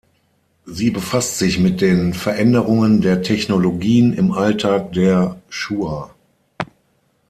[0.65, 6.15] Sie befasst sich mit den Veränderungen der Technologien im Alltag der Shuar.